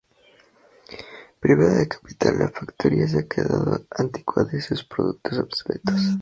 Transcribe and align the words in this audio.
Privada 1.39 1.75
de 1.77 1.87
capital, 1.87 2.39
la 2.39 2.49
factoría 2.49 3.07
se 3.07 3.17
había 3.17 3.27
quedado 3.29 3.85
anticuada 3.95 4.49
y 4.57 4.61
sus 4.61 4.83
productos 4.83 5.37
obsoletos. 5.37 5.93